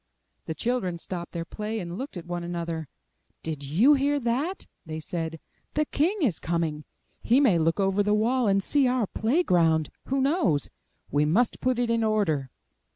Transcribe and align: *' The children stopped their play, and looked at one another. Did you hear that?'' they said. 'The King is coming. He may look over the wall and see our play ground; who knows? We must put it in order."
*' 0.25 0.45
The 0.47 0.55
children 0.55 0.97
stopped 0.97 1.31
their 1.31 1.45
play, 1.45 1.77
and 1.79 1.95
looked 1.95 2.17
at 2.17 2.25
one 2.25 2.43
another. 2.43 2.87
Did 3.43 3.63
you 3.63 3.93
hear 3.93 4.19
that?'' 4.19 4.65
they 4.83 4.99
said. 4.99 5.39
'The 5.75 5.85
King 5.91 6.23
is 6.23 6.39
coming. 6.39 6.85
He 7.21 7.39
may 7.39 7.59
look 7.59 7.79
over 7.79 8.01
the 8.01 8.15
wall 8.15 8.47
and 8.47 8.63
see 8.63 8.87
our 8.87 9.05
play 9.05 9.43
ground; 9.43 9.91
who 10.05 10.19
knows? 10.19 10.71
We 11.11 11.25
must 11.25 11.61
put 11.61 11.77
it 11.77 11.91
in 11.91 12.03
order." 12.03 12.49